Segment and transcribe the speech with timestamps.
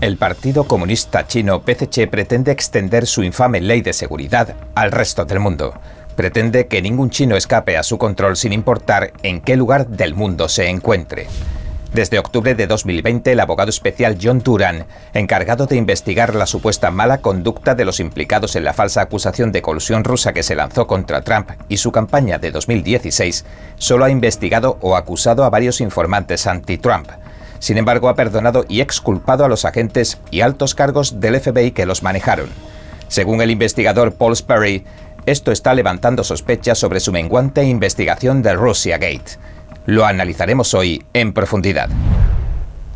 [0.00, 5.40] El Partido Comunista Chino PCC pretende extender su infame ley de seguridad al resto del
[5.40, 5.74] mundo.
[6.14, 10.48] Pretende que ningún chino escape a su control sin importar en qué lugar del mundo
[10.48, 11.26] se encuentre.
[11.92, 17.18] Desde octubre de 2020, el abogado especial John Duran, encargado de investigar la supuesta mala
[17.18, 21.22] conducta de los implicados en la falsa acusación de colusión rusa que se lanzó contra
[21.22, 23.44] Trump y su campaña de 2016,
[23.78, 27.08] solo ha investigado o acusado a varios informantes anti-Trump.
[27.58, 31.86] Sin embargo, ha perdonado y exculpado a los agentes y altos cargos del FBI que
[31.86, 32.48] los manejaron.
[33.08, 34.84] Según el investigador Paul Sperry,
[35.26, 39.38] esto está levantando sospechas sobre su menguante investigación del Russia Gate.
[39.86, 41.88] Lo analizaremos hoy en profundidad.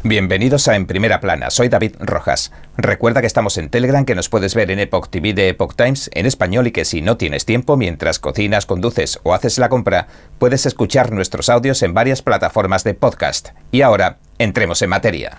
[0.05, 2.51] Bienvenidos a En Primera Plana, soy David Rojas.
[2.77, 6.11] Recuerda que estamos en Telegram, que nos puedes ver en Epoch TV de Epoch Times
[6.13, 10.09] en español y que si no tienes tiempo mientras cocinas, conduces o haces la compra,
[10.41, 13.51] puedes escuchar nuestros audios en varias plataformas de podcast.
[13.71, 15.39] Y ahora, entremos en materia.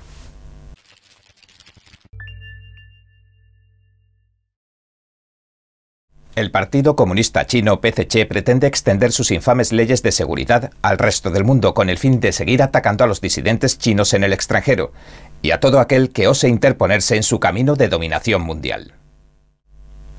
[6.35, 11.43] El Partido Comunista Chino PCC pretende extender sus infames leyes de seguridad al resto del
[11.43, 14.93] mundo con el fin de seguir atacando a los disidentes chinos en el extranjero
[15.43, 18.95] y a todo aquel que ose interponerse en su camino de dominación mundial.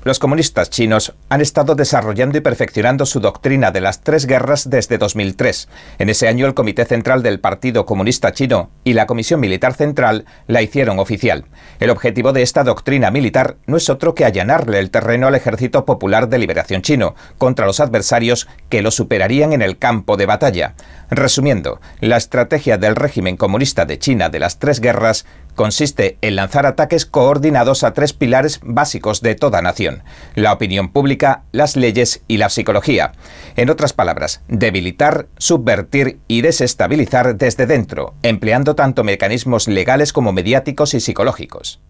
[0.05, 4.99] Los comunistas chinos han estado desarrollando y perfeccionando su doctrina de las tres guerras desde
[4.99, 5.67] 2003.
[5.97, 10.25] En ese año el Comité Central del Partido Comunista Chino y la Comisión Militar Central
[10.45, 11.45] la hicieron oficial.
[11.79, 15.85] El objetivo de esta doctrina militar no es otro que allanarle el terreno al Ejército
[15.85, 20.75] Popular de Liberación Chino contra los adversarios que lo superarían en el campo de batalla.
[21.09, 26.65] Resumiendo, la estrategia del régimen comunista de China de las tres guerras consiste en lanzar
[26.65, 30.03] ataques coordinados a tres pilares básicos de toda nación,
[30.35, 33.13] la opinión pública, las leyes y la psicología.
[33.55, 40.93] En otras palabras, debilitar, subvertir y desestabilizar desde dentro, empleando tanto mecanismos legales como mediáticos
[40.93, 41.81] y psicológicos.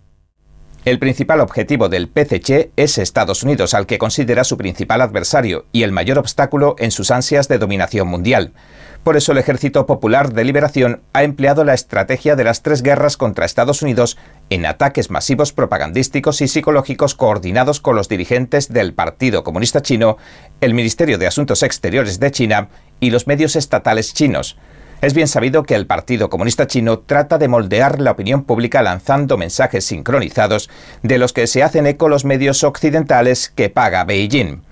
[0.86, 5.82] El principal objetivo del PCC es Estados Unidos, al que considera su principal adversario y
[5.82, 8.54] el mayor obstáculo en sus ansias de dominación mundial.
[9.06, 13.18] Por eso el Ejército Popular de Liberación ha empleado la estrategia de las tres guerras
[13.18, 14.18] contra Estados Unidos
[14.50, 20.18] en ataques masivos propagandísticos y psicológicos coordinados con los dirigentes del Partido Comunista Chino,
[20.60, 24.58] el Ministerio de Asuntos Exteriores de China y los medios estatales chinos.
[25.04, 29.38] Es bien sabido que el Partido Comunista Chino trata de moldear la opinión pública lanzando
[29.38, 30.68] mensajes sincronizados
[31.04, 34.64] de los que se hacen eco los medios occidentales que paga Beijing.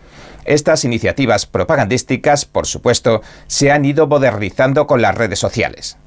[0.45, 5.97] Estas iniciativas propagandísticas, por supuesto, se han ido modernizando con las redes sociales,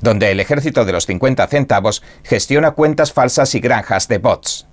[0.00, 4.66] donde el ejército de los 50 centavos gestiona cuentas falsas y granjas de bots.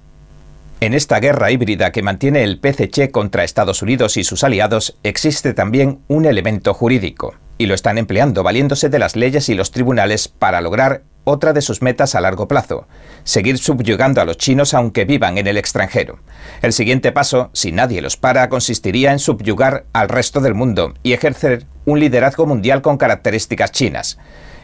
[0.82, 5.54] En esta guerra híbrida que mantiene el PCC contra Estados Unidos y sus aliados existe
[5.54, 10.28] también un elemento jurídico, y lo están empleando valiéndose de las leyes y los tribunales
[10.28, 12.88] para lograr otra de sus metas a largo plazo,
[13.26, 16.20] seguir subyugando a los chinos aunque vivan en el extranjero.
[16.62, 21.14] El siguiente paso, si nadie los para, consistiría en subyugar al resto del mundo y
[21.14, 24.18] ejercer un liderazgo mundial con características chinas.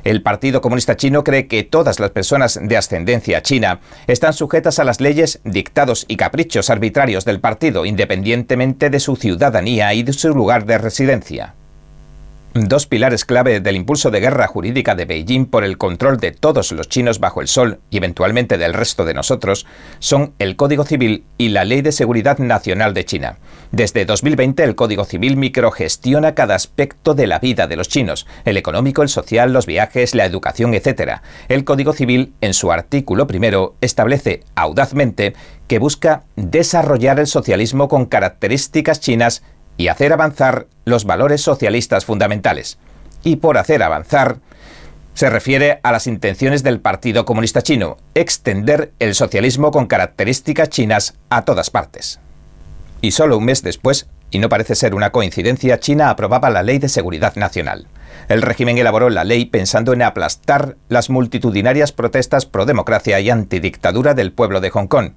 [0.03, 4.83] El Partido Comunista Chino cree que todas las personas de ascendencia china están sujetas a
[4.83, 10.29] las leyes, dictados y caprichos arbitrarios del partido, independientemente de su ciudadanía y de su
[10.29, 11.55] lugar de residencia.
[12.53, 16.73] Dos pilares clave del impulso de guerra jurídica de Beijing por el control de todos
[16.73, 19.65] los chinos bajo el sol y eventualmente del resto de nosotros
[19.99, 23.37] son el Código Civil y la Ley de Seguridad Nacional de China.
[23.71, 28.57] Desde 2020 el Código Civil microgestiona cada aspecto de la vida de los chinos, el
[28.57, 31.21] económico, el social, los viajes, la educación, etc.
[31.47, 35.35] El Código Civil, en su artículo primero, establece audazmente
[35.67, 39.41] que busca desarrollar el socialismo con características chinas
[39.81, 42.77] y hacer avanzar los valores socialistas fundamentales.
[43.23, 44.37] Y por hacer avanzar,
[45.15, 51.15] se refiere a las intenciones del Partido Comunista Chino, extender el socialismo con características chinas
[51.31, 52.19] a todas partes.
[53.01, 56.77] Y solo un mes después, y no parece ser una coincidencia, China aprobaba la Ley
[56.77, 57.87] de Seguridad Nacional.
[58.29, 64.13] El régimen elaboró la ley pensando en aplastar las multitudinarias protestas pro democracia y antidictadura
[64.13, 65.13] del pueblo de Hong Kong,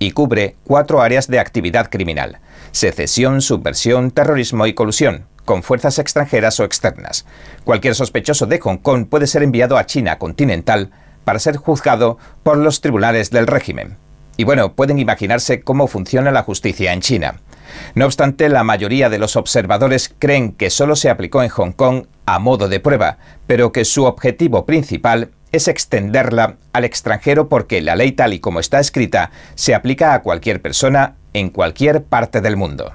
[0.00, 2.40] y cubre cuatro áreas de actividad criminal
[2.72, 7.24] secesión, subversión, terrorismo y colusión, con fuerzas extranjeras o externas.
[7.64, 10.90] Cualquier sospechoso de Hong Kong puede ser enviado a China continental
[11.24, 13.96] para ser juzgado por los tribunales del régimen.
[14.36, 17.40] Y bueno, pueden imaginarse cómo funciona la justicia en China.
[17.94, 22.06] No obstante, la mayoría de los observadores creen que solo se aplicó en Hong Kong
[22.24, 27.96] a modo de prueba, pero que su objetivo principal es extenderla al extranjero porque la
[27.96, 32.56] ley tal y como está escrita se aplica a cualquier persona en cualquier parte del
[32.56, 32.92] mundo.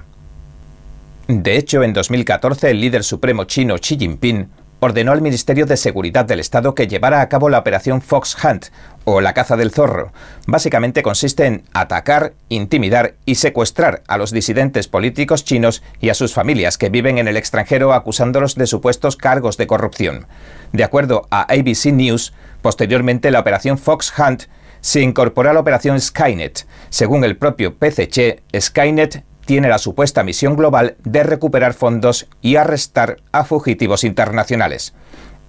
[1.28, 4.48] De hecho, en 2014 el líder supremo chino Xi Jinping
[4.80, 8.66] ordenó al Ministerio de Seguridad del Estado que llevara a cabo la operación Fox Hunt,
[9.04, 10.12] o la caza del zorro.
[10.46, 16.34] Básicamente consiste en atacar, intimidar y secuestrar a los disidentes políticos chinos y a sus
[16.34, 20.26] familias que viven en el extranjero acusándolos de supuestos cargos de corrupción.
[20.72, 22.32] De acuerdo a ABC News,
[22.62, 24.44] posteriormente la operación Fox Hunt
[24.84, 26.66] se incorporó a la operación Skynet.
[26.90, 33.16] Según el propio PCC, Skynet tiene la supuesta misión global de recuperar fondos y arrestar
[33.32, 34.92] a fugitivos internacionales.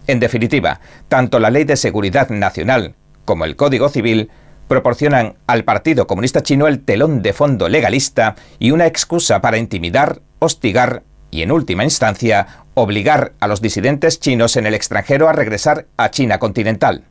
[0.07, 0.79] En definitiva,
[1.09, 2.95] tanto la Ley de Seguridad Nacional
[3.25, 4.31] como el Código Civil
[4.69, 10.21] proporcionan al Partido Comunista Chino el telón de fondo legalista y una excusa para intimidar,
[10.39, 15.87] hostigar y, en última instancia, obligar a los disidentes chinos en el extranjero a regresar
[15.97, 17.03] a China continental.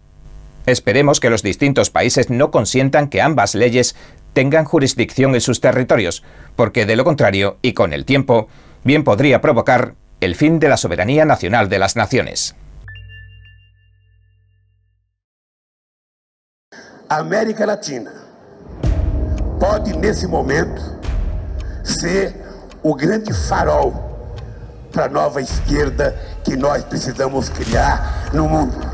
[0.66, 3.96] Esperemos que los distintos países no consientan que ambas leyes
[4.32, 6.22] tengan jurisdicción en sus territorios,
[6.56, 8.48] porque de lo contrario, y con el tiempo,
[8.82, 12.54] bien podría provocar el fin de la soberanía nacional de las naciones.
[17.08, 18.10] América Latina
[19.60, 20.80] pode, nesse momento,
[21.84, 22.34] ser
[22.82, 23.92] o grande farol
[24.92, 28.93] para a nova esquerda que nós precisamos criar no mundo.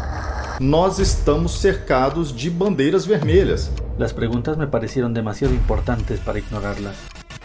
[0.60, 3.70] Nós estamos cercados de bandeiras vermelhas.
[3.96, 6.96] Las preguntas me parecieron demasiado importantes para ignorarlas.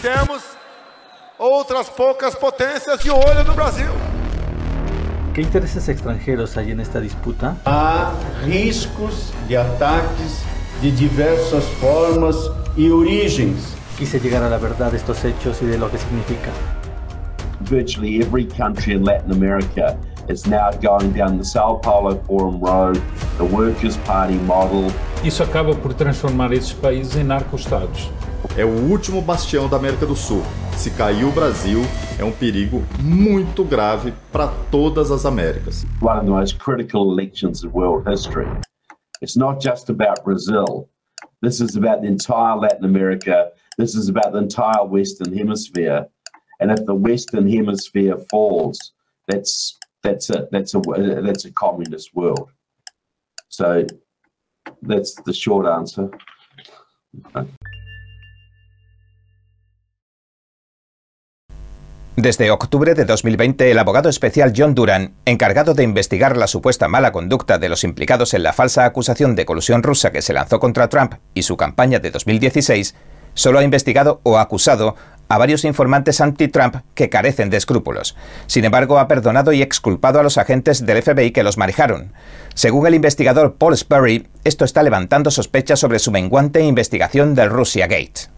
[0.01, 0.43] Temos
[1.39, 3.87] outras poucas potências de olho no Brasil.
[5.33, 7.55] ¿Qué intereses extranjeros hay en esta disputa?
[7.63, 8.11] Há
[8.43, 10.43] riscos de ataques
[10.81, 12.35] de diversas formas
[12.75, 13.77] y origens.
[13.97, 16.51] Quise llegar a la verdad de estos hechos y de lo que significa.
[17.61, 19.97] Virtually every country in Latin America
[20.29, 23.01] is now going down the Sao Paulo Forum Road,
[23.37, 24.91] the Workers' Party model.
[25.23, 28.09] Isso acaba por transformar esses países em narco-estados.
[28.57, 30.41] É o último bastião da América do Sul.
[30.75, 31.81] Se cair o Brasil,
[32.19, 35.85] é um perigo muito grave para todas as Américas.
[36.01, 38.47] One of the most critical elections in world history.
[39.21, 40.89] It's not just about Brazil.
[41.41, 43.51] This is about the entire Latin America.
[43.77, 46.07] This is about the entire Western Hemisphere.
[46.59, 48.93] And if the Western Hemisphere falls,
[49.27, 50.81] that's that's a that's a
[51.21, 52.51] that's a communist world.
[53.49, 53.85] So
[54.81, 56.09] that's the short answer.
[62.17, 67.11] Desde octubre de 2020, el abogado especial John Duran, encargado de investigar la supuesta mala
[67.11, 70.87] conducta de los implicados en la falsa acusación de colusión rusa que se lanzó contra
[70.87, 72.95] Trump y su campaña de 2016,
[73.33, 74.95] solo ha investigado o acusado
[75.27, 78.15] a varios informantes anti-Trump que carecen de escrúpulos.
[78.47, 82.13] Sin embargo, ha perdonado y exculpado a los agentes del FBI que los manejaron.
[82.53, 87.87] Según el investigador Paul Sperry, esto está levantando sospechas sobre su menguante investigación del Russia
[87.87, 88.34] Gate.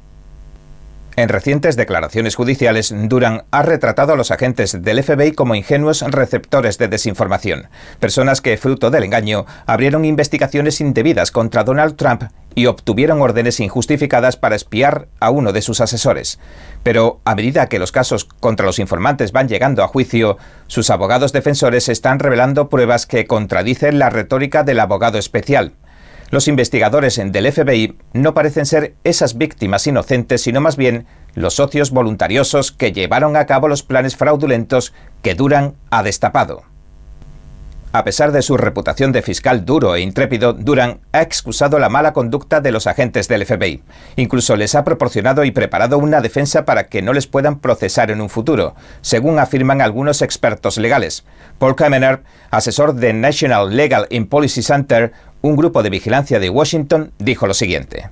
[1.17, 6.77] En recientes declaraciones judiciales, Duran ha retratado a los agentes del FBI como ingenuos receptores
[6.77, 7.69] de desinformación,
[7.99, 14.37] personas que, fruto del engaño, abrieron investigaciones indebidas contra Donald Trump y obtuvieron órdenes injustificadas
[14.37, 16.37] para espiar a uno de sus asesores.
[16.83, 20.37] Pero a medida que los casos contra los informantes van llegando a juicio,
[20.67, 25.73] sus abogados defensores están revelando pruebas que contradicen la retórica del abogado especial.
[26.29, 31.91] Los investigadores del FBI no parecen ser esas víctimas inocentes, sino más bien los socios
[31.91, 36.63] voluntariosos que llevaron a cabo los planes fraudulentos que Duran ha destapado.
[37.93, 42.11] A pesar de su reputación de fiscal duro e intrépido, Duran ha excusado la mala
[42.11, 43.81] conducta de los agentes del FBI.
[44.17, 48.19] Incluso les ha proporcionado y preparado una defensa para que no les puedan procesar en
[48.19, 51.23] un futuro, según afirman algunos expertos legales.
[51.59, 57.11] Paul Kamener, asesor de National Legal and Policy Center, un grupo de vigilancia de Washington,
[57.19, 58.09] dijo lo siguiente.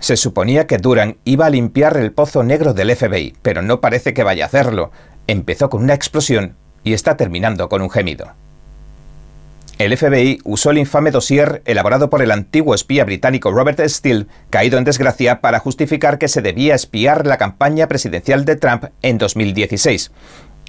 [0.00, 4.14] Se suponía que Duran iba a limpiar el pozo negro del FBI, pero no parece
[4.14, 4.92] que vaya a hacerlo.
[5.26, 8.32] Empezó con una explosión y está terminando con un gemido.
[9.78, 14.76] El FBI usó el infame dossier elaborado por el antiguo espía británico Robert Steele, caído
[14.76, 20.10] en desgracia, para justificar que se debía espiar la campaña presidencial de Trump en 2016.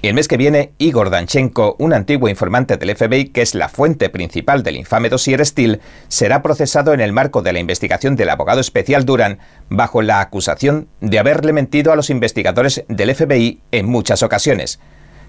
[0.02, 4.08] El mes que viene, Igor Danchenko, un antiguo informante del FBI que es la fuente
[4.08, 8.60] principal del infame dossier Steele, será procesado en el marco de la investigación del abogado
[8.60, 14.22] especial Duran bajo la acusación de haberle mentido a los investigadores del FBI en muchas
[14.22, 14.80] ocasiones.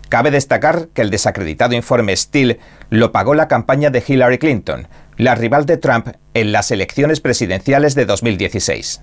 [0.07, 2.59] Cabe destacar que el desacreditado informe Steele
[2.89, 4.87] lo pagó la campaña de Hillary Clinton,
[5.17, 9.01] la rival de Trump en las elecciones presidenciales de 2016.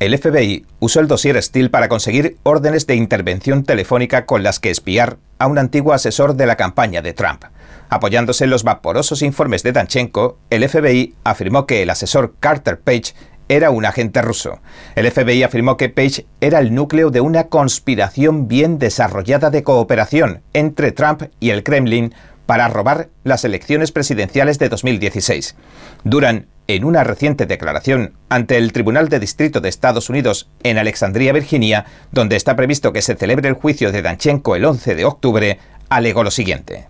[0.00, 4.70] El FBI usó el dossier Steele para conseguir órdenes de intervención telefónica con las que
[4.70, 7.44] espiar a un antiguo asesor de la campaña de Trump.
[7.88, 13.14] Apoyándose en los vaporosos informes de Danchenko, el FBI afirmó que el asesor Carter Page
[13.48, 14.60] era un agente ruso.
[14.94, 20.42] El FBI afirmó que Page era el núcleo de una conspiración bien desarrollada de cooperación
[20.52, 22.14] entre Trump y el Kremlin
[22.46, 25.56] para robar las elecciones presidenciales de 2016.
[26.04, 31.32] Duran, en una reciente declaración ante el Tribunal de Distrito de Estados Unidos en Alexandria,
[31.32, 35.58] Virginia, donde está previsto que se celebre el juicio de Danchenko el 11 de octubre,
[35.88, 36.86] alegó lo siguiente.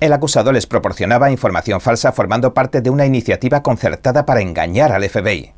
[0.00, 5.08] El acusado les proporcionaba información falsa formando parte de una iniciativa concertada para engañar al
[5.08, 5.57] FBI.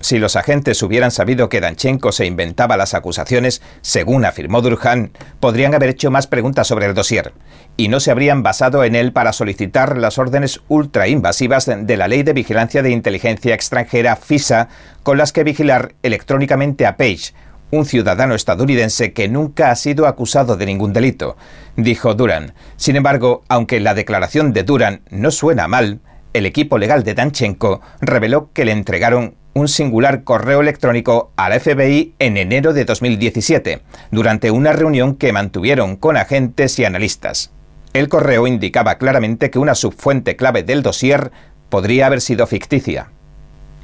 [0.00, 5.74] Si los agentes hubieran sabido que Danchenko se inventaba las acusaciones, según afirmó Durhan, podrían
[5.74, 7.34] haber hecho más preguntas sobre el dossier
[7.76, 12.22] y no se habrían basado en él para solicitar las órdenes ultrainvasivas de la Ley
[12.22, 14.68] de Vigilancia de Inteligencia Extranjera FISA
[15.02, 17.34] con las que vigilar electrónicamente a Page,
[17.70, 21.36] un ciudadano estadounidense que nunca ha sido acusado de ningún delito,
[21.76, 22.54] dijo Duran.
[22.76, 26.00] Sin embargo, aunque la declaración de Duran no suena mal,
[26.32, 31.58] el equipo legal de Danchenko reveló que le entregaron un singular correo electrónico a la
[31.58, 37.50] FBI en enero de 2017, durante una reunión que mantuvieron con agentes y analistas.
[37.92, 41.32] El correo indicaba claramente que una subfuente clave del dossier
[41.68, 43.10] podría haber sido ficticia.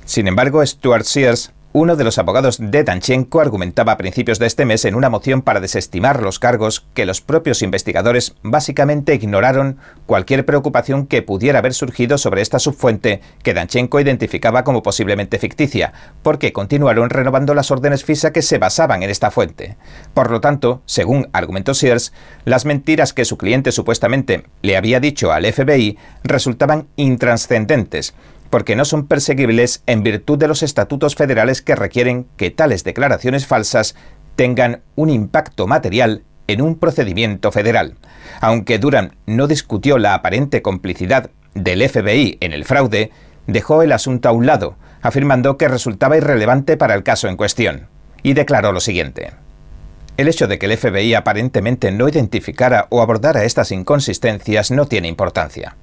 [0.04, 4.64] Sin embargo, Stuart Sears uno de los abogados de Danchenko argumentaba a principios de este
[4.64, 10.46] mes en una moción para desestimar los cargos que los propios investigadores básicamente ignoraron cualquier
[10.46, 15.92] preocupación que pudiera haber surgido sobre esta subfuente que Danchenko identificaba como posiblemente ficticia,
[16.22, 19.76] porque continuaron renovando las órdenes FISA que se basaban en esta fuente.
[20.14, 22.14] Por lo tanto, según argumentó Sears,
[22.46, 28.14] las mentiras que su cliente supuestamente le había dicho al FBI resultaban intranscendentes
[28.50, 33.46] porque no son perseguibles en virtud de los estatutos federales que requieren que tales declaraciones
[33.46, 33.94] falsas
[34.36, 37.94] tengan un impacto material en un procedimiento federal.
[38.40, 43.10] Aunque Duran no discutió la aparente complicidad del FBI en el fraude,
[43.46, 47.88] dejó el asunto a un lado, afirmando que resultaba irrelevante para el caso en cuestión,
[48.22, 49.32] y declaró lo siguiente.
[50.16, 55.08] El hecho de que el FBI aparentemente no identificara o abordara estas inconsistencias no tiene
[55.08, 55.76] importancia.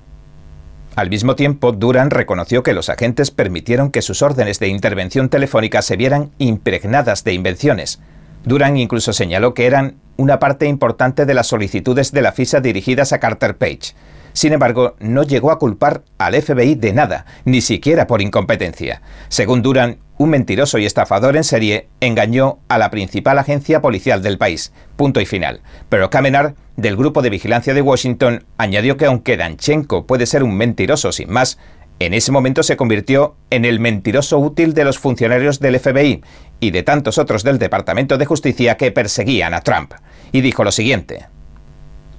[0.95, 5.81] Al mismo tiempo, Duran reconoció que los agentes permitieron que sus órdenes de intervención telefónica
[5.81, 7.99] se vieran impregnadas de invenciones.
[8.45, 13.11] Duran incluso señaló que eran una parte importante de las solicitudes de la FISA dirigidas
[13.11, 13.95] a Carter Page.
[14.33, 19.01] Sin embargo, no llegó a culpar al FBI de nada, ni siquiera por incompetencia.
[19.29, 24.37] Según Duran, un mentiroso y estafador en serie engañó a la principal agencia policial del
[24.37, 24.71] país.
[24.95, 25.59] Punto y final.
[25.89, 30.55] Pero Kamenar, del Grupo de Vigilancia de Washington, añadió que aunque Danchenko puede ser un
[30.55, 31.59] mentiroso sin más,
[31.99, 36.23] en ese momento se convirtió en el mentiroso útil de los funcionarios del FBI
[36.61, 39.93] y de tantos otros del Departamento de Justicia que perseguían a Trump.
[40.31, 41.27] Y dijo lo siguiente.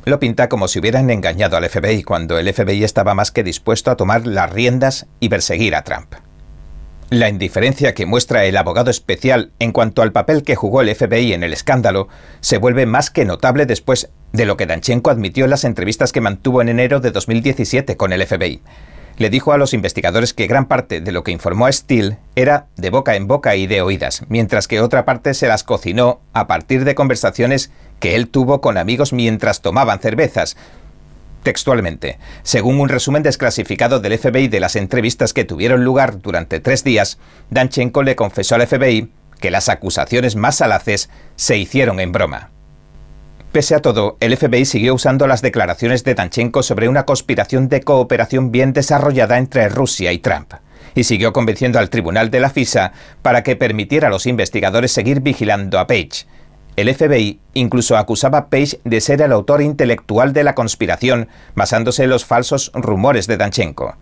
[0.05, 3.91] Lo pinta como si hubieran engañado al FBI cuando el FBI estaba más que dispuesto
[3.91, 6.15] a tomar las riendas y perseguir a Trump.
[7.11, 11.33] La indiferencia que muestra el abogado especial en cuanto al papel que jugó el FBI
[11.33, 12.09] en el escándalo
[12.41, 16.21] se vuelve más que notable después de lo que Danchenko admitió en las entrevistas que
[16.21, 18.63] mantuvo en enero de 2017 con el FBI
[19.17, 22.67] le dijo a los investigadores que gran parte de lo que informó a Steele era
[22.77, 26.47] de boca en boca y de oídas, mientras que otra parte se las cocinó a
[26.47, 27.71] partir de conversaciones
[28.01, 30.57] que él tuvo con amigos mientras tomaban cervezas.
[31.45, 36.85] Textualmente, según un resumen desclasificado del FBI de las entrevistas que tuvieron lugar durante tres
[36.85, 37.19] días,
[37.51, 39.11] Danchenko le confesó al FBI
[39.41, 42.51] que las acusaciones más salaces se hicieron en broma.
[43.53, 47.83] Pese a todo, el FBI siguió usando las declaraciones de Danchenko sobre una conspiración de
[47.83, 50.55] cooperación bien desarrollada entre Rusia y Trump,
[50.95, 55.21] y siguió convenciendo al tribunal de la FISA para que permitiera a los investigadores seguir
[55.21, 56.25] vigilando a Page.
[56.77, 62.03] El FBI incluso acusaba a Page de ser el autor intelectual de la conspiración, basándose
[62.03, 63.97] en los falsos rumores de Danchenko.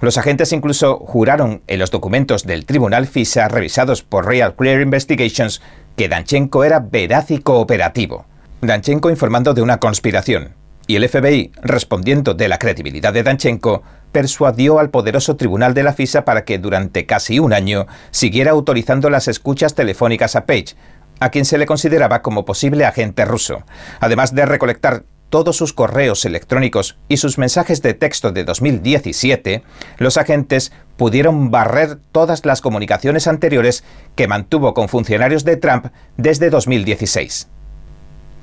[0.00, 5.60] Los agentes incluso juraron en los documentos del tribunal FISA revisados por Real Clear Investigations
[5.96, 8.24] que Danchenko era veraz y cooperativo.
[8.62, 10.54] Danchenko informando de una conspiración,
[10.86, 15.92] y el FBI, respondiendo de la credibilidad de Danchenko, persuadió al poderoso tribunal de la
[15.92, 20.76] FISA para que durante casi un año siguiera autorizando las escuchas telefónicas a Page,
[21.20, 23.64] a quien se le consideraba como posible agente ruso,
[24.00, 25.04] además de recolectar
[25.34, 29.64] todos sus correos electrónicos y sus mensajes de texto de 2017,
[29.98, 33.82] los agentes pudieron barrer todas las comunicaciones anteriores
[34.14, 37.48] que mantuvo con funcionarios de Trump desde 2016.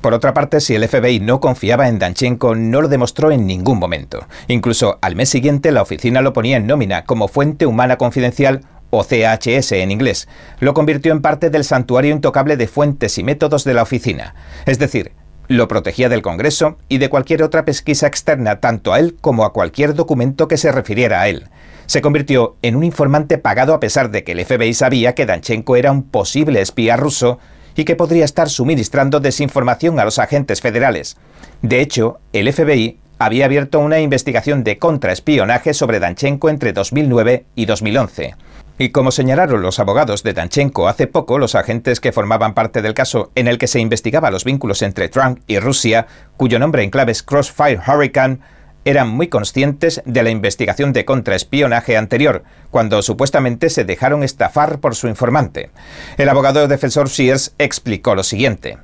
[0.01, 3.77] Por otra parte, si el FBI no confiaba en Danchenko, no lo demostró en ningún
[3.77, 4.25] momento.
[4.47, 9.03] Incluso al mes siguiente la oficina lo ponía en nómina como fuente humana confidencial o
[9.03, 10.27] CHS en inglés.
[10.59, 14.35] Lo convirtió en parte del santuario intocable de fuentes y métodos de la oficina.
[14.67, 15.13] Es decir,
[15.47, 19.51] lo protegía del Congreso y de cualquier otra pesquisa externa tanto a él como a
[19.51, 21.49] cualquier documento que se refiriera a él.
[21.87, 25.75] se convirtió en un informante pagado a pesar de que el FBI sabía que Danchenko
[25.75, 27.37] era un posible espía ruso
[27.75, 31.17] y que podría estar suministrando desinformación a los agentes federales.
[31.61, 37.65] De hecho, el FBI había abierto una investigación de contraespionaje sobre Danchenko entre 2009 y
[37.65, 38.35] 2011.
[38.81, 42.95] Y como señalaron los abogados de Danchenko hace poco, los agentes que formaban parte del
[42.95, 46.89] caso en el que se investigaba los vínculos entre Trump y Rusia, cuyo nombre en
[46.89, 48.39] clave es Crossfire Hurricane,
[48.83, 54.95] eran muy conscientes de la investigación de contraespionaje anterior, cuando supuestamente se dejaron estafar por
[54.95, 55.69] su informante.
[56.17, 58.79] El abogado defensor Sears explicó lo siguiente.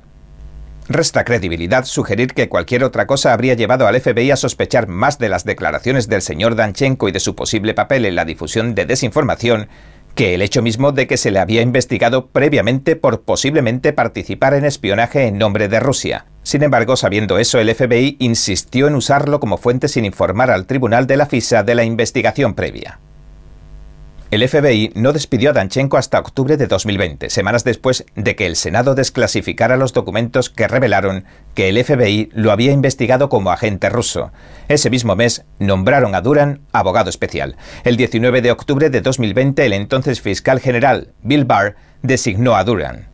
[0.88, 5.28] Resta credibilidad sugerir que cualquier otra cosa habría llevado al FBI a sospechar más de
[5.28, 9.68] las declaraciones del señor Danchenko y de su posible papel en la difusión de desinformación
[10.14, 14.64] que el hecho mismo de que se le había investigado previamente por posiblemente participar en
[14.64, 16.24] espionaje en nombre de Rusia.
[16.42, 21.06] Sin embargo, sabiendo eso, el FBI insistió en usarlo como fuente sin informar al tribunal
[21.06, 22.98] de la FISA de la investigación previa.
[24.30, 28.56] El FBI no despidió a Danchenko hasta octubre de 2020, semanas después de que el
[28.56, 34.30] Senado desclasificara los documentos que revelaron que el FBI lo había investigado como agente ruso.
[34.68, 37.56] Ese mismo mes nombraron a Duran abogado especial.
[37.84, 43.08] El 19 de octubre de 2020, el entonces fiscal general Bill Barr designó a Duran.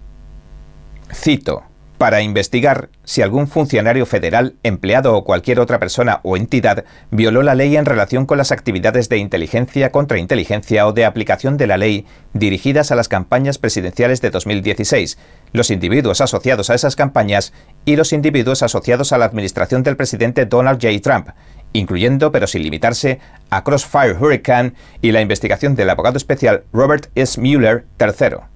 [1.13, 1.63] Cito
[1.99, 7.55] para investigar si algún funcionario federal, empleado o cualquier otra persona o entidad violó la
[7.55, 12.07] ley en relación con las actividades de inteligencia, contrainteligencia o de aplicación de la ley
[12.33, 15.19] dirigidas a las campañas presidenciales de 2016,
[15.53, 17.53] los individuos asociados a esas campañas
[17.85, 21.01] y los individuos asociados a la administración del presidente Donald J.
[21.01, 21.29] Trump,
[21.73, 23.21] incluyendo pero sin limitarse
[23.51, 27.41] a Crossfire Hurricane y la investigación del abogado especial Robert S.
[27.41, 28.54] Mueller III.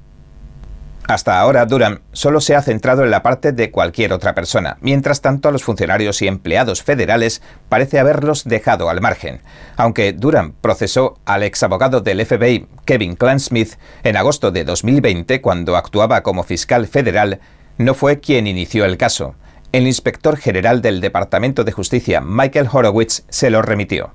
[1.09, 4.77] Hasta ahora, Durham solo se ha centrado en la parte de cualquier otra persona.
[4.83, 9.41] Mientras tanto, a los funcionarios y empleados federales parece haberlos dejado al margen.
[9.79, 15.79] Aunque Durham procesó al ex abogado del FBI, Kevin Clansmith, en agosto de 2020, cuando
[15.79, 17.41] actuaba como fiscal federal,
[17.79, 19.35] no fue quien inició el caso.
[19.73, 24.12] El inspector general del Departamento de Justicia, Michael Horowitz, se lo remitió.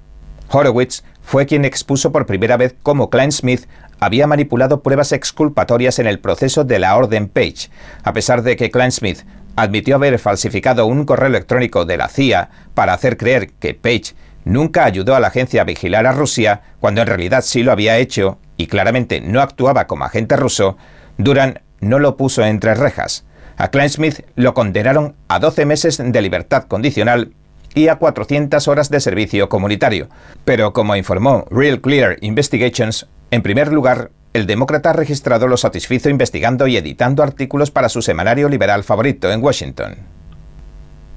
[0.52, 3.66] Horowitz fue quien expuso por primera vez cómo Klein Smith
[4.06, 7.70] había manipulado pruebas exculpatorias en el proceso de la Orden Page,
[8.04, 9.20] a pesar de que Klein Smith
[9.56, 14.86] admitió haber falsificado un correo electrónico de la CIA para hacer creer que Page nunca
[14.86, 18.40] ayudó a la agencia a vigilar a Rusia, cuando en realidad sí lo había hecho
[18.58, 20.78] y claramente no actuaba como agente ruso,
[21.18, 23.26] Duran no lo puso entre rejas.
[23.58, 27.34] A Klein Smith lo condenaron a 12 meses de libertad condicional
[27.76, 30.08] y a 400 horas de servicio comunitario.
[30.46, 36.68] Pero como informó Real Clear Investigations, en primer lugar, el demócrata registrado lo satisfizo investigando
[36.68, 39.96] y editando artículos para su semanario liberal favorito en Washington.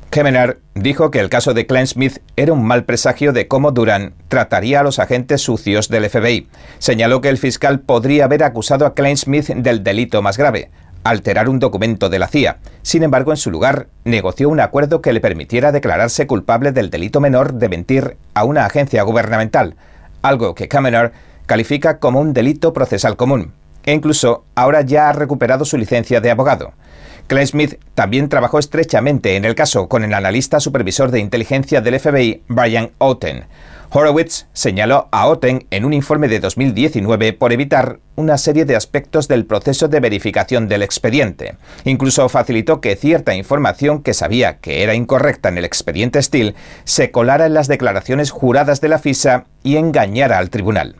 [0.09, 4.14] Kemener dijo que el caso de Klein Smith era un mal presagio de cómo Duran
[4.29, 6.48] trataría a los agentes sucios del FBI.
[6.79, 10.70] Señaló que el fiscal podría haber acusado a Klein Smith del delito más grave,
[11.05, 12.61] alterar un documento de la CIA.
[12.81, 17.20] Sin embargo, en su lugar, negoció un acuerdo que le permitiera declararse culpable del delito
[17.20, 19.76] menor de mentir a una agencia gubernamental,
[20.22, 21.12] algo que Kamener
[21.47, 23.53] califica como un delito procesal común,
[23.85, 26.73] e incluso ahora ya ha recuperado su licencia de abogado.
[27.27, 31.99] Klein Smith también trabajó estrechamente en el caso con el analista supervisor de inteligencia del
[31.99, 33.47] FBI, Brian Oten.
[33.91, 39.29] Horowitz señaló a Oten en un informe de 2019 por evitar una serie de aspectos
[39.29, 41.57] del proceso de verificación del expediente.
[41.85, 46.55] Incluso facilitó que cierta información que sabía que era incorrecta en el expediente Steele
[46.85, 50.97] se colara en las declaraciones juradas de la FISA y engañara al tribunal.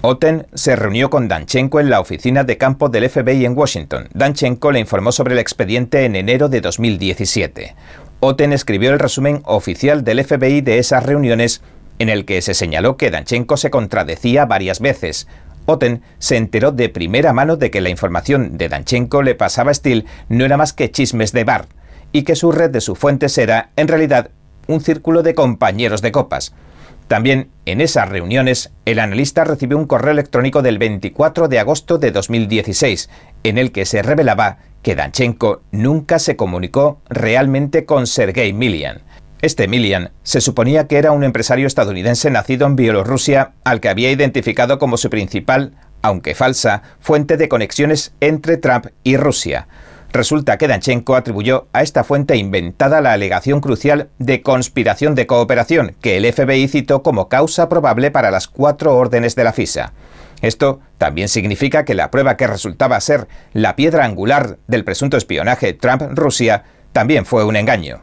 [0.00, 4.08] Oten se reunió con Danchenko en la oficina de campo del FBI en Washington.
[4.14, 7.74] Danchenko le informó sobre el expediente en enero de 2017.
[8.20, 11.62] Oten escribió el resumen oficial del FBI de esas reuniones
[11.98, 15.26] en el que se señaló que Danchenko se contradecía varias veces.
[15.66, 19.74] Oten se enteró de primera mano de que la información de Danchenko le pasaba a
[19.74, 21.66] Steele no era más que chismes de bar,
[22.12, 24.30] y que su red de sus fuentes era, en realidad,
[24.68, 26.54] un círculo de compañeros de copas.
[27.08, 32.10] También en esas reuniones, el analista recibió un correo electrónico del 24 de agosto de
[32.10, 33.08] 2016,
[33.44, 39.00] en el que se revelaba que Danchenko nunca se comunicó realmente con Sergei Milian.
[39.40, 44.10] Este Milian se suponía que era un empresario estadounidense nacido en Bielorrusia al que había
[44.10, 49.66] identificado como su principal, aunque falsa, fuente de conexiones entre Trump y Rusia.
[50.12, 55.94] Resulta que Danchenko atribuyó a esta fuente inventada la alegación crucial de conspiración de cooperación
[56.00, 59.92] que el FBI citó como causa probable para las cuatro órdenes de la FISA.
[60.40, 65.74] Esto también significa que la prueba que resultaba ser la piedra angular del presunto espionaje
[65.74, 68.00] Trump-Rusia también fue un engaño.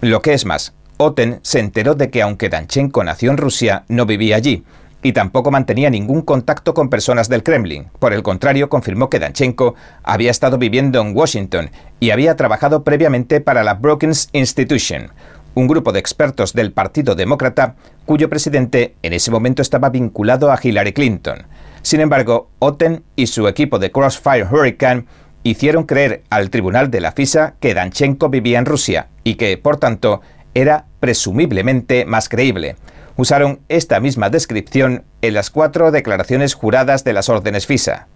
[0.00, 4.06] Lo que es más, Oten se enteró de que aunque Danchenko nació en Rusia, no
[4.06, 4.64] vivía allí
[5.02, 7.86] y tampoco mantenía ningún contacto con personas del Kremlin.
[7.98, 13.40] Por el contrario, confirmó que Danchenko había estado viviendo en Washington y había trabajado previamente
[13.40, 15.10] para la Brookings Institution,
[15.54, 17.74] un grupo de expertos del Partido Demócrata
[18.06, 21.46] cuyo presidente en ese momento estaba vinculado a Hillary Clinton.
[21.82, 25.04] Sin embargo, Otten y su equipo de Crossfire Hurricane
[25.42, 29.76] hicieron creer al tribunal de la FISA que Danchenko vivía en Rusia y que, por
[29.76, 30.20] tanto,
[30.54, 32.76] era presumiblemente más creíble.
[33.16, 38.08] Usaron esta misma descripción en las cuatro declaraciones juradas de las órdenes FISA,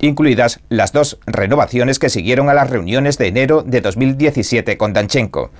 [0.00, 5.50] incluidas las dos renovaciones que siguieron a las reuniones de enero de 2017 con Danchenko.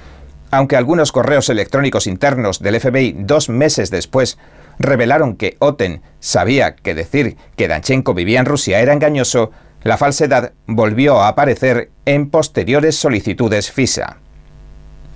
[0.50, 4.38] Aunque algunos correos electrónicos internos del FBI dos meses después
[4.78, 9.50] revelaron que Oten sabía que decir que Danchenko vivía en Rusia era engañoso,
[9.82, 14.21] la falsedad volvió a aparecer en posteriores solicitudes FISA.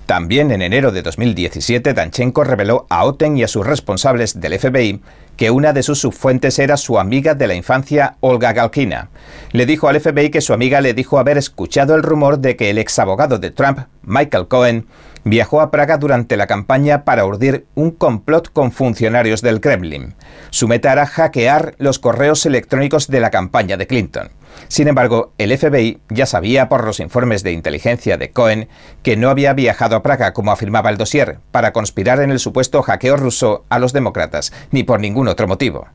[0.06, 5.00] También en enero de 2017, Danchenko reveló a Oten y a sus responsables del FBI
[5.36, 9.08] que una de sus subfuentes era su amiga de la infancia, Olga Galkina.
[9.50, 12.70] Le dijo al FBI que su amiga le dijo haber escuchado el rumor de que
[12.70, 14.86] el exabogado de Trump, Michael Cohen,
[15.24, 20.14] viajó a Praga durante la campaña para urdir un complot con funcionarios del Kremlin.
[20.50, 24.30] Su meta era hackear los correos electrónicos de la campaña de Clinton.
[24.68, 28.68] Sin embargo, el FBI ya sabía por los informes de inteligencia de Cohen
[29.02, 32.82] que no había viajado a Praga, como afirmaba el dossier, para conspirar en el supuesto
[32.82, 35.86] hackeo ruso a los demócratas, ni por ningún otro motivo.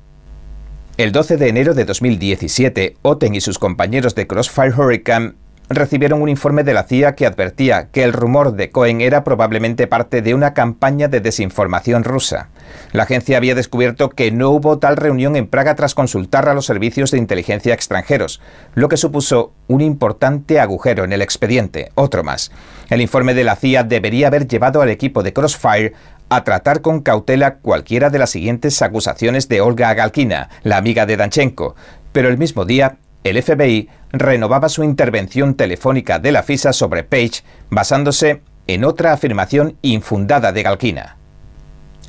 [0.98, 5.34] El 12 de enero de 2017, Oten y sus compañeros de Crossfire Hurricane
[5.76, 9.88] recibieron un informe de la CIA que advertía que el rumor de Cohen era probablemente
[9.88, 12.50] parte de una campaña de desinformación rusa.
[12.92, 16.66] La agencia había descubierto que no hubo tal reunión en Praga tras consultar a los
[16.66, 18.42] servicios de inteligencia extranjeros,
[18.76, 22.52] lo que supuso un importante agujero en el expediente, otro más.
[22.90, 25.94] El informe de la CIA debería haber llevado al equipo de Crossfire
[26.30, 31.18] a tratar con cautela cualquiera de las siguientes acusaciones de Olga Galkina, la amiga de
[31.18, 31.76] Danchenko,
[32.14, 37.44] pero el mismo día el FBI renovaba su intervención telefónica de la FISA sobre Page
[37.70, 41.18] basándose en otra afirmación infundada de Galkina.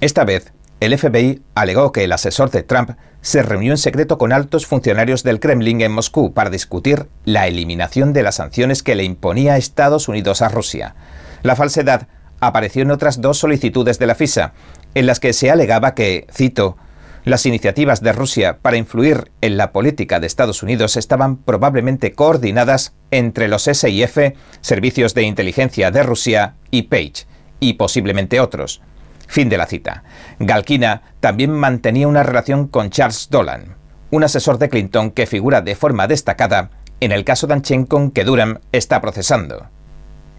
[0.01, 4.33] Esta vez, el FBI alegó que el asesor de Trump se reunió en secreto con
[4.33, 9.05] altos funcionarios del Kremlin en Moscú para discutir la eliminación de las sanciones que le
[9.05, 10.97] imponía Estados Unidos a Rusia.
[11.43, 12.09] La falsedad
[12.41, 14.55] apareció en otras dos solicitudes de la FISA,
[14.97, 16.77] en las que se alegaba que, cito,
[17.25, 22.95] las iniciativas de Rusia para influir en la política de Estados Unidos estaban probablemente coordinadas
[23.13, 24.19] entre los SIF,
[24.61, 27.27] Servicios de Inteligencia de Rusia, y Page,
[27.61, 28.83] y posiblemente otros.
[29.29, 30.03] Fin de la cita.
[30.41, 33.77] Galkina también mantenía una relación con Charles Dolan,
[34.11, 38.61] un asesor de Clinton que figura de forma destacada en el caso Danchenko que Durham
[38.73, 39.69] está procesando.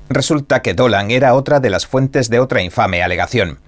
[0.10, 3.60] Resulta que Dolan era otra de las fuentes de otra infame alegación.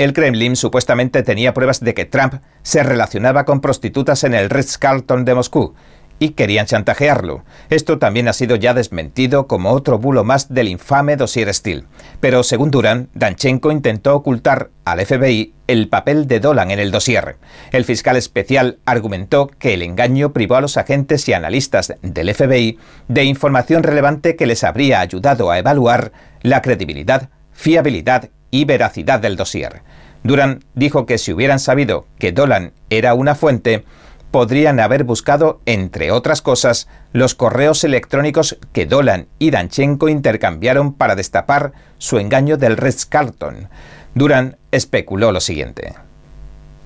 [0.00, 5.26] El Kremlin supuestamente tenía pruebas de que Trump se relacionaba con prostitutas en el Ritz-Carlton
[5.26, 5.74] de Moscú
[6.18, 7.44] y querían chantajearlo.
[7.68, 11.84] Esto también ha sido ya desmentido como otro bulo más del infame dossier Steele.
[12.18, 17.36] Pero según Duran, Danchenko intentó ocultar al FBI el papel de Dolan en el dossier.
[17.70, 22.78] El fiscal especial argumentó que el engaño privó a los agentes y analistas del FBI
[23.08, 29.36] de información relevante que les habría ayudado a evaluar la credibilidad, fiabilidad y veracidad del
[29.36, 29.82] dossier.
[30.22, 33.84] Duran dijo que si hubieran sabido que Dolan era una fuente,
[34.30, 41.16] podrían haber buscado, entre otras cosas, los correos electrónicos que Dolan y Danchenko intercambiaron para
[41.16, 43.68] destapar su engaño del Ritz-Carlton.
[44.14, 45.94] Duran especuló lo siguiente.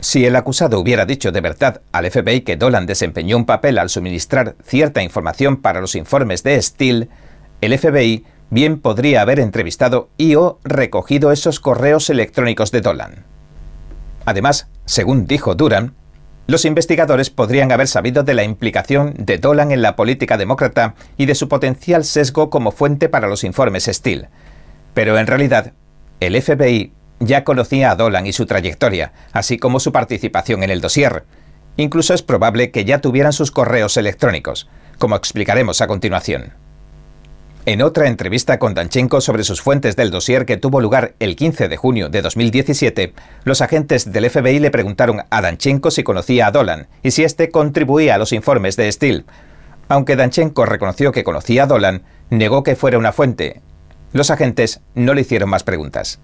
[0.00, 3.88] Si el acusado hubiera dicho de verdad al FBI que Dolan desempeñó un papel al
[3.88, 7.08] suministrar cierta información para los informes de Steele,
[7.62, 8.24] el FBI
[8.54, 13.24] bien podría haber entrevistado y o recogido esos correos electrónicos de Dolan.
[14.24, 15.94] Además, según dijo Duran,
[16.46, 21.26] los investigadores podrían haber sabido de la implicación de Dolan en la política demócrata y
[21.26, 24.28] de su potencial sesgo como fuente para los informes Steele.
[24.94, 25.72] Pero en realidad,
[26.20, 30.80] el FBI ya conocía a Dolan y su trayectoria, así como su participación en el
[30.80, 31.24] dossier.
[31.76, 36.63] Incluso es probable que ya tuvieran sus correos electrónicos, como explicaremos a continuación.
[37.66, 41.68] En otra entrevista con Danchenko sobre sus fuentes del dossier que tuvo lugar el 15
[41.68, 46.50] de junio de 2017, los agentes del FBI le preguntaron a Danchenko si conocía a
[46.50, 49.24] Dolan y si éste contribuía a los informes de Steele.
[49.88, 53.62] Aunque Danchenko reconoció que conocía a Dolan, negó que fuera una fuente.
[54.12, 56.20] Los agentes no le hicieron más preguntas.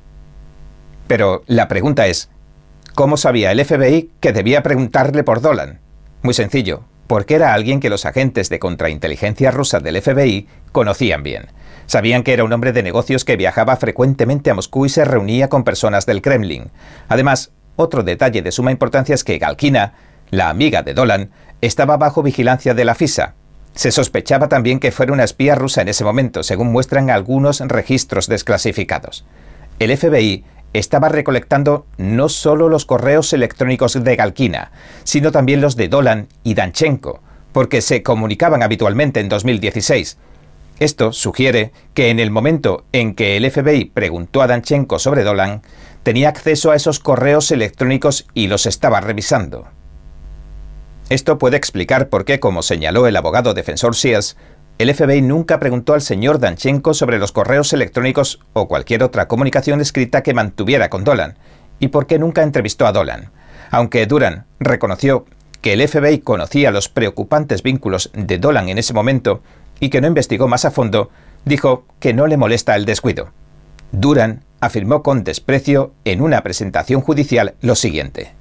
[1.06, 2.28] Pero la pregunta es,
[2.94, 5.80] ¿cómo sabía el FBI que debía preguntarle por Dolan?
[6.20, 11.48] Muy sencillo, porque era alguien que los agentes de contrainteligencia rusa del FBI conocían bien.
[11.86, 15.48] Sabían que era un hombre de negocios que viajaba frecuentemente a Moscú y se reunía
[15.48, 16.70] con personas del Kremlin.
[17.08, 19.94] Además, otro detalle de suma importancia es que Galkina,
[20.30, 23.34] la amiga de Dolan, estaba bajo vigilancia de la FISA.
[23.74, 28.28] Se sospechaba también que fuera una espía rusa en ese momento, según muestran algunos registros
[28.28, 29.24] desclasificados.
[29.80, 34.72] El FBI estaba recolectando no solo los correos electrónicos de Galkina,
[35.04, 37.20] sino también los de Dolan y Danchenko,
[37.52, 40.18] porque se comunicaban habitualmente en 2016.
[40.78, 45.62] Esto sugiere que en el momento en que el FBI preguntó a Danchenko sobre Dolan,
[46.02, 49.66] tenía acceso a esos correos electrónicos y los estaba revisando.
[51.10, 54.36] Esto puede explicar por qué, como señaló el abogado defensor Sears,
[54.80, 59.82] el FBI nunca preguntó al señor Danchenko sobre los correos electrónicos o cualquier otra comunicación
[59.82, 61.36] escrita que mantuviera con Dolan,
[61.80, 63.30] y por qué nunca entrevistó a Dolan.
[63.70, 65.26] Aunque Duran reconoció
[65.60, 69.42] que el FBI conocía los preocupantes vínculos de Dolan en ese momento,
[69.80, 71.10] y que no investigó más a fondo,
[71.44, 73.32] dijo que no le molesta el descuido.
[73.92, 78.32] Duran afirmó con desprecio en una presentación judicial lo siguiente.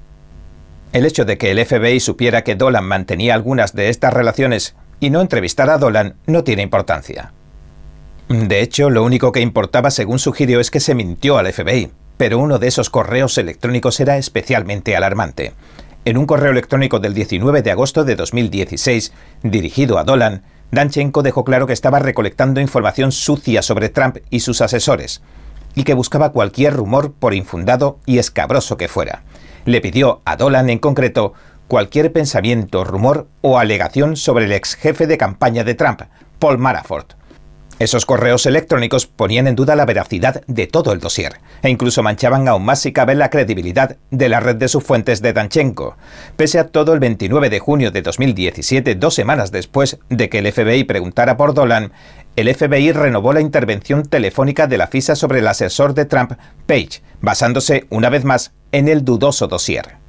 [0.94, 5.10] El hecho de que el FBI supiera que Dolan mantenía algunas de estas relaciones y
[5.10, 7.34] no entrevistara a Dolan no tiene importancia.
[8.28, 12.38] De hecho, lo único que importaba, según sugirió, es que se mintió al FBI, pero
[12.38, 15.54] uno de esos correos electrónicos era especialmente alarmante.
[16.06, 21.44] En un correo electrónico del 19 de agosto de 2016, dirigido a Dolan, Danchenko dejó
[21.44, 25.22] claro que estaba recolectando información sucia sobre Trump y sus asesores,
[25.76, 29.24] y que buscaba cualquier rumor por infundado y escabroso que fuera.
[29.66, 31.34] Le pidió a Dolan en concreto
[31.70, 36.02] cualquier pensamiento, rumor o alegación sobre el ex jefe de campaña de Trump,
[36.40, 37.14] Paul Manafort.
[37.78, 42.48] Esos correos electrónicos ponían en duda la veracidad de todo el dossier e incluso manchaban
[42.50, 45.96] aún más si cabe la credibilidad de la red de sus fuentes de Danchenko.
[46.36, 50.52] Pese a todo, el 29 de junio de 2017, dos semanas después de que el
[50.52, 51.94] FBI preguntara por Dolan,
[52.36, 56.34] el FBI renovó la intervención telefónica de la FISA sobre el asesor de Trump,
[56.66, 60.09] Page, basándose una vez más en el dudoso dossier.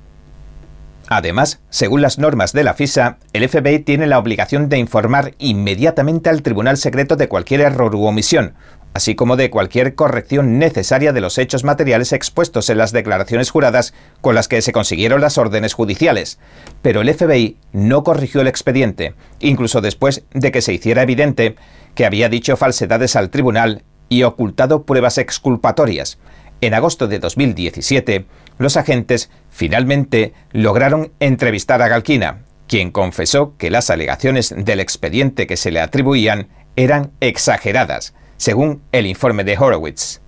[1.12, 6.30] Además, según las normas de la FISA, el FBI tiene la obligación de informar inmediatamente
[6.30, 8.54] al Tribunal Secreto de cualquier error u omisión,
[8.94, 13.92] así como de cualquier corrección necesaria de los hechos materiales expuestos en las declaraciones juradas
[14.20, 16.38] con las que se consiguieron las órdenes judiciales.
[16.80, 21.56] Pero el FBI no corrigió el expediente, incluso después de que se hiciera evidente
[21.96, 26.18] que había dicho falsedades al tribunal y ocultado pruebas exculpatorias.
[26.60, 28.26] En agosto de 2017,
[28.60, 35.56] los agentes finalmente lograron entrevistar a Galquina, quien confesó que las alegaciones del expediente que
[35.56, 40.20] se le atribuían eran exageradas, según el informe de Horowitz.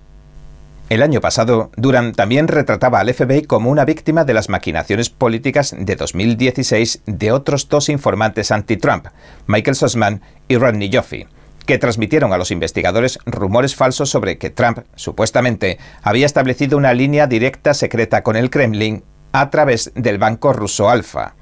[0.89, 5.77] El año pasado, Duran también retrataba al FBI como una víctima de las maquinaciones políticas
[5.79, 9.09] de 2016 de otros dos informantes anti-Trump,
[9.47, 11.27] Michael Sussman y Rodney Joffe
[11.67, 17.27] que transmitieron a los investigadores rumores falsos sobre que Trump, supuestamente, había establecido una línea
[17.27, 21.35] directa secreta con el Kremlin a través del banco ruso Alfa.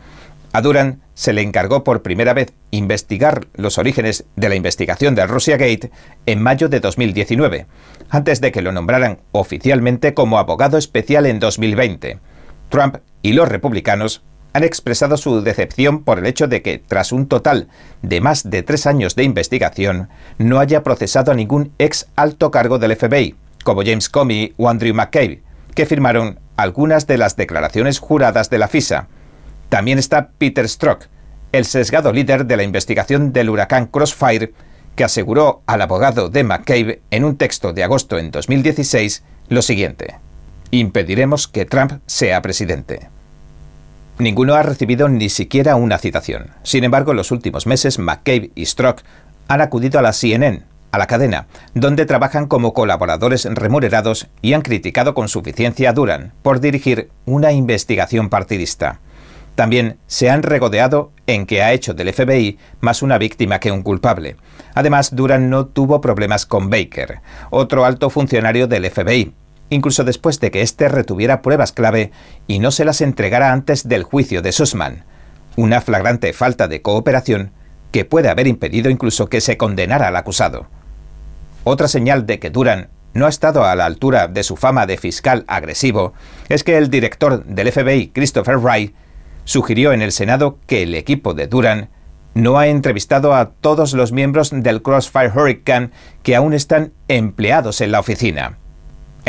[0.53, 5.29] A Duran se le encargó por primera vez investigar los orígenes de la investigación del
[5.29, 5.91] Russia Gate
[6.27, 7.67] en mayo de 2019,
[8.09, 12.19] antes de que lo nombraran oficialmente como abogado especial en 2020.
[12.69, 17.27] Trump y los republicanos han expresado su decepción por el hecho de que, tras un
[17.27, 17.69] total
[18.03, 20.09] de más de tres años de investigación,
[20.39, 24.95] no haya procesado a ningún ex alto cargo del FBI, como James Comey o Andrew
[24.95, 25.43] McCabe,
[25.75, 29.09] que firmaron algunas de las declaraciones juradas de la FISA.
[29.69, 31.07] También está Peter Strzok,
[31.53, 34.53] el sesgado líder de la investigación del huracán Crossfire,
[34.97, 40.17] que aseguró al abogado de McCabe en un texto de agosto en 2016 lo siguiente.
[40.71, 43.09] Impediremos que Trump sea presidente.
[44.21, 46.51] Ninguno ha recibido ni siquiera una citación.
[46.63, 49.01] Sin embargo, en los últimos meses, McCabe y Strzok
[49.49, 54.61] han acudido a la CNN, a la cadena, donde trabajan como colaboradores remunerados y han
[54.61, 59.01] criticado con suficiencia a Duran por dirigir una investigación partidista.
[59.55, 63.83] También se han regodeado en que ha hecho del FBI más una víctima que un
[63.83, 64.37] culpable.
[64.75, 69.33] Además, Duran no tuvo problemas con Baker, otro alto funcionario del FBI,
[69.71, 72.11] incluso después de que éste retuviera pruebas clave
[72.47, 75.05] y no se las entregara antes del juicio de Sussman,
[75.57, 77.53] una flagrante falta de cooperación
[77.93, 80.67] que puede haber impedido incluso que se condenara al acusado.
[81.65, 84.97] Otra señal de que Duran no ha estado a la altura de su fama de
[84.97, 86.13] fiscal agresivo
[86.49, 88.95] es que el director del FBI, Christopher Wright,
[89.45, 91.91] sugirió en el Senado que el equipo de Duran
[92.35, 95.91] no ha entrevistado a todos los miembros del Crossfire Hurricane
[96.23, 98.60] que aún están empleados en la oficina.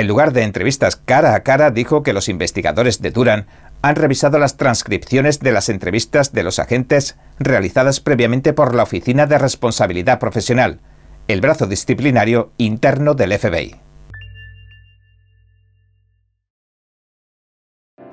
[0.01, 3.45] En lugar de entrevistas cara a cara, dijo que los investigadores de Duran
[3.83, 9.27] han revisado las transcripciones de las entrevistas de los agentes realizadas previamente por la Oficina
[9.27, 10.79] de Responsabilidad Profesional,
[11.27, 13.75] el brazo disciplinario interno del FBI.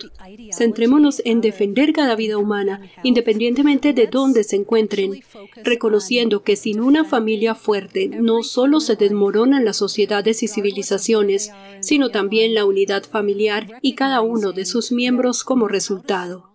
[0.52, 5.22] Centrémonos en defender cada vida humana, independientemente de dónde se encuentren,
[5.64, 12.10] reconociendo que sin una familia fuerte no solo se desmoronan las sociedades y civilizaciones, sino
[12.10, 16.54] también la unidad familiar y cada uno de sus miembros como resultado.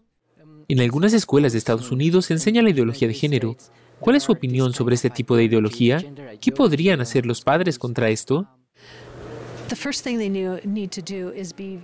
[0.68, 3.56] En algunas escuelas de Estados Unidos se enseña la ideología de género.
[4.00, 6.04] ¿Cuál es su opinión sobre este tipo de ideología?
[6.40, 8.48] ¿Qué podrían hacer los padres contra esto?
[9.68, 11.80] the first thing they knew, need to do is be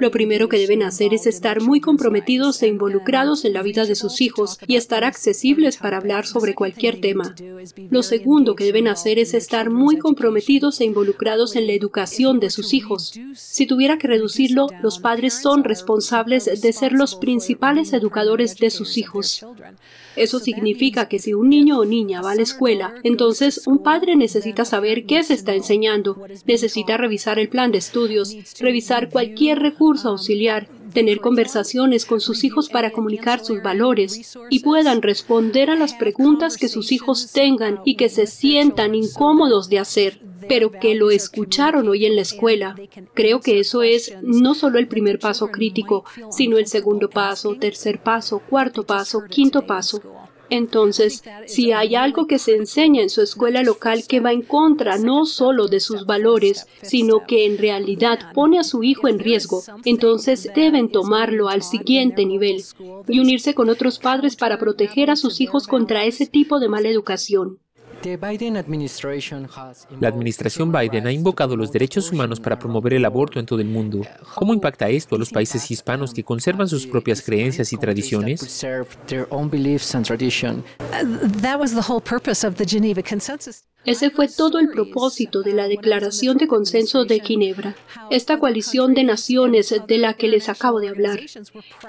[0.00, 3.94] Lo primero que deben hacer es estar muy comprometidos e involucrados en la vida de
[3.94, 7.34] sus hijos y estar accesibles para hablar sobre cualquier tema.
[7.90, 12.50] Lo segundo que deben hacer es estar muy comprometidos e involucrados en la educación de
[12.50, 13.18] sus hijos.
[13.34, 18.96] Si tuviera que reducirlo, los padres son responsables de ser los principales educadores de sus
[18.96, 19.44] hijos.
[20.16, 24.16] Eso significa que si un niño o niña va a la escuela, entonces un padre
[24.16, 30.08] necesita saber qué se está enseñando, necesita revisar el plan de estudios, revisar cualquier recurso
[30.08, 35.94] auxiliar, tener conversaciones con sus hijos para comunicar sus valores y puedan responder a las
[35.94, 41.10] preguntas que sus hijos tengan y que se sientan incómodos de hacer pero que lo
[41.10, 42.74] escucharon hoy en la escuela.
[43.14, 48.02] Creo que eso es no solo el primer paso crítico, sino el segundo paso, tercer
[48.02, 50.00] paso, cuarto paso, quinto paso.
[50.50, 54.98] Entonces, si hay algo que se enseña en su escuela local que va en contra
[54.98, 59.62] no solo de sus valores, sino que en realidad pone a su hijo en riesgo,
[59.84, 62.62] entonces deben tomarlo al siguiente nivel
[63.08, 66.88] y unirse con otros padres para proteger a sus hijos contra ese tipo de mala
[66.88, 67.58] educación.
[70.00, 73.68] La administración Biden ha invocado los derechos humanos para promover el aborto en todo el
[73.68, 74.02] mundo.
[74.34, 78.40] ¿Cómo impacta esto a los países hispanos que conservan sus propias creencias y tradiciones?
[83.88, 87.74] Ese fue todo el propósito de la Declaración de Consenso de Ginebra,
[88.10, 91.20] esta coalición de naciones de la que les acabo de hablar.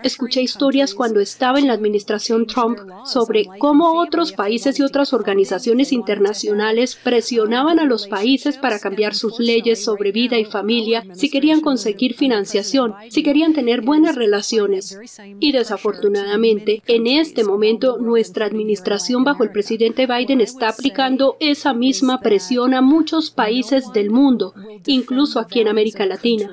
[0.01, 5.91] Escuché historias cuando estaba en la administración Trump sobre cómo otros países y otras organizaciones
[5.91, 11.59] internacionales presionaban a los países para cambiar sus leyes sobre vida y familia si querían
[11.59, 14.97] conseguir financiación, si querían tener buenas relaciones.
[15.41, 22.19] Y desafortunadamente, en este momento, nuestra administración bajo el presidente Biden está aplicando esa misma
[22.19, 24.53] presión a muchos países del mundo,
[24.85, 26.47] incluso aquí en América Latina.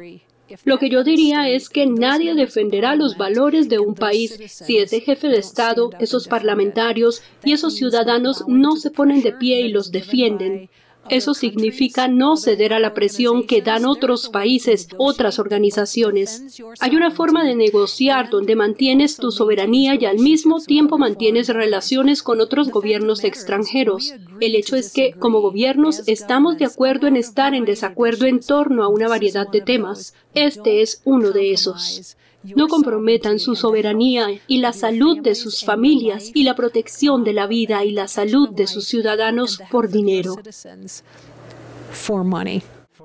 [0.64, 5.01] Lo que yo diría es que nadie defenderá los valores de un país si ese
[5.03, 9.92] jefe de Estado, esos parlamentarios y esos ciudadanos no se ponen de pie y los
[9.92, 10.70] defienden.
[11.09, 16.61] Eso significa no ceder a la presión que dan otros países, otras organizaciones.
[16.81, 22.23] Hay una forma de negociar donde mantienes tu soberanía y al mismo tiempo mantienes relaciones
[22.23, 24.14] con otros gobiernos extranjeros.
[24.40, 28.83] El hecho es que, como gobiernos, estamos de acuerdo en estar en desacuerdo en torno
[28.83, 30.14] a una variedad de temas.
[30.35, 32.17] Este es uno de esos
[32.55, 37.47] no comprometan su soberanía y la salud de sus familias y la protección de la
[37.47, 40.37] vida y la salud de sus ciudadanos por dinero.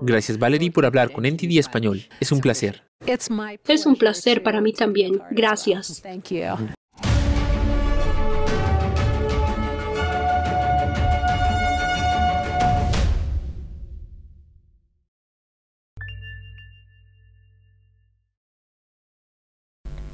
[0.02, 2.04] Gracias Valerie por hablar con NTD Español.
[2.20, 2.84] Es un placer.
[3.68, 5.22] Es un placer para mí también.
[5.32, 6.04] Gracias.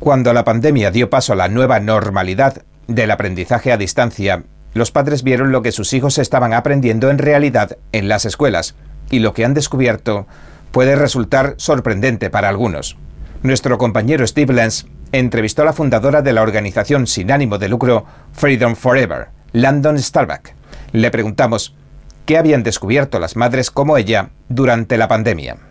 [0.08, 4.44] Cuando la pandemia dio paso a la nueva normalidad del aprendizaje a distancia,
[4.74, 8.76] los padres vieron lo que sus hijos estaban aprendiendo en realidad en las escuelas
[9.12, 10.26] y lo que han descubierto
[10.72, 12.96] puede resultar sorprendente para algunos.
[13.44, 18.06] Nuestro compañero Steve Lenz entrevistó a la fundadora de la organización sin ánimo de lucro
[18.32, 20.52] Freedom Forever, Landon Starbuck.
[20.94, 21.76] Le preguntamos
[22.26, 25.67] qué habían descubierto las madres como ella durante la pandemia.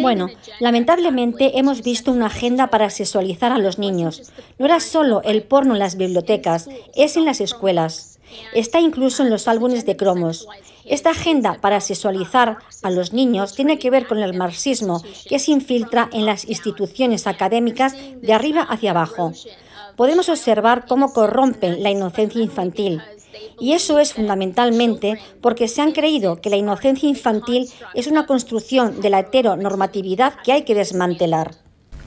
[0.00, 0.28] Bueno,
[0.60, 4.32] lamentablemente hemos visto una agenda para sexualizar a los niños.
[4.58, 8.20] No era solo el porno en las bibliotecas, es en las escuelas.
[8.54, 10.46] Está incluso en los álbumes de cromos.
[10.84, 15.52] Esta agenda para sexualizar a los niños tiene que ver con el marxismo que se
[15.52, 19.32] infiltra en las instituciones académicas de arriba hacia abajo.
[19.96, 23.02] Podemos observar cómo corrompen la inocencia infantil.
[23.60, 29.00] Y eso es fundamentalmente porque se han creído que la inocencia infantil es una construcción
[29.00, 31.52] de la heteronormatividad que hay que desmantelar.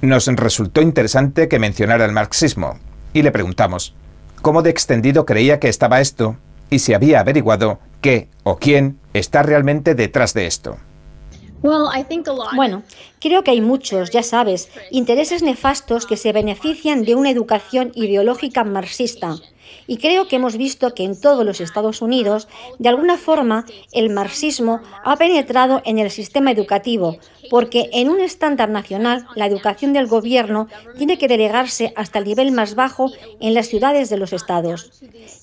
[0.01, 2.79] Nos resultó interesante que mencionara el marxismo
[3.13, 3.93] y le preguntamos,
[4.41, 6.37] ¿cómo de extendido creía que estaba esto
[6.69, 10.77] y si había averiguado qué o quién está realmente detrás de esto.
[12.55, 12.83] Bueno,
[13.19, 18.63] creo que hay muchos, ya sabes, intereses nefastos que se benefician de una educación ideológica
[18.63, 19.37] marxista.
[19.87, 22.47] Y creo que hemos visto que en todos los Estados Unidos,
[22.79, 27.17] de alguna forma, el marxismo ha penetrado en el sistema educativo,
[27.49, 32.51] porque en un estándar nacional la educación del gobierno tiene que delegarse hasta el nivel
[32.51, 34.91] más bajo en las ciudades de los estados.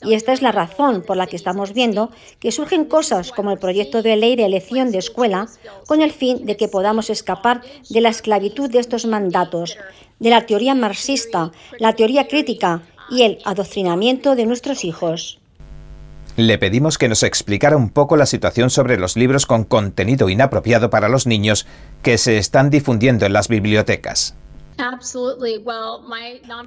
[0.02, 2.10] Y esta es la razón por la que estamos viendo
[2.40, 5.48] que surgen cosas como el proyecto de ley de elección de escuela
[5.86, 9.76] con el fin de que podamos escapar de la esclavitud de estos mandatos,
[10.18, 15.38] de la teoría marxista, la teoría crítica, y el adoctrinamiento de nuestros hijos.
[16.36, 20.88] Le pedimos que nos explicara un poco la situación sobre los libros con contenido inapropiado
[20.88, 21.66] para los niños
[22.02, 24.34] que se están difundiendo en las bibliotecas.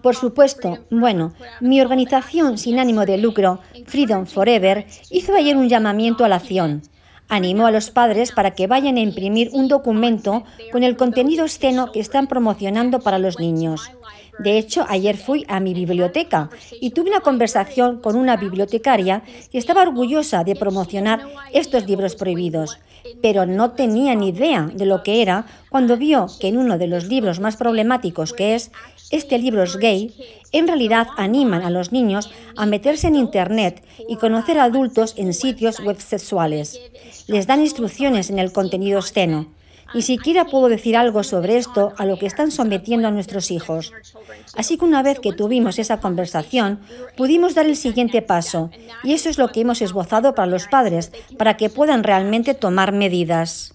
[0.01, 0.77] Por supuesto.
[0.91, 6.35] Bueno, mi organización sin ánimo de lucro, Freedom Forever, hizo ayer un llamamiento a la
[6.35, 6.83] acción.
[7.27, 11.91] Animó a los padres para que vayan a imprimir un documento con el contenido esceno
[11.91, 13.91] que están promocionando para los niños.
[14.39, 16.49] De hecho, ayer fui a mi biblioteca
[16.81, 21.21] y tuve una conversación con una bibliotecaria que estaba orgullosa de promocionar
[21.53, 22.79] estos libros prohibidos,
[23.21, 26.87] pero no tenía ni idea de lo que era cuando vio que en uno de
[26.87, 28.71] los libros más problemáticos que es
[29.11, 30.13] Este libro es gay,
[30.51, 35.33] en realidad animan a los niños a meterse en Internet y conocer a adultos en
[35.33, 36.81] sitios web sexuales.
[37.27, 39.54] Les dan instrucciones en el contenido esceno.
[39.93, 43.93] Ni siquiera puedo decir algo sobre esto a lo que están sometiendo a nuestros hijos.
[44.57, 46.79] Así que una vez que tuvimos esa conversación,
[47.15, 48.71] pudimos dar el siguiente paso,
[49.03, 52.91] y eso es lo que hemos esbozado para los padres, para que puedan realmente tomar
[52.91, 53.74] medidas.